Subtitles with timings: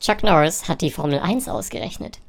[0.00, 2.20] Chuck Norris hat die Formel 1 ausgerechnet.